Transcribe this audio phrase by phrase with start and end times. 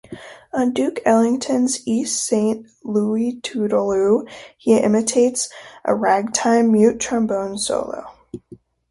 [0.51, 4.25] On Duke Ellington's "East Saint Louis Toodle-oo",
[4.57, 5.47] he imitates
[5.85, 8.07] a ragtime mute-trombone solo.